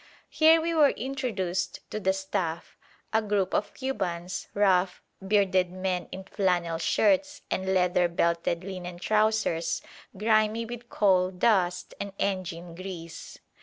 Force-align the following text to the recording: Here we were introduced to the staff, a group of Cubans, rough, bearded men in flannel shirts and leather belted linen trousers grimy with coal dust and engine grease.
Here 0.31 0.59
we 0.59 0.73
were 0.73 0.89
introduced 0.89 1.81
to 1.91 1.99
the 1.99 2.11
staff, 2.11 2.75
a 3.13 3.21
group 3.21 3.53
of 3.53 3.71
Cubans, 3.75 4.47
rough, 4.55 4.99
bearded 5.21 5.71
men 5.71 6.09
in 6.11 6.23
flannel 6.23 6.79
shirts 6.79 7.43
and 7.51 7.71
leather 7.71 8.07
belted 8.07 8.63
linen 8.63 8.97
trousers 8.97 9.83
grimy 10.17 10.65
with 10.65 10.89
coal 10.89 11.29
dust 11.29 11.93
and 11.99 12.13
engine 12.17 12.73
grease. 12.73 13.37